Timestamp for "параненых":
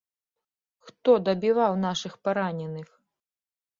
2.29-2.89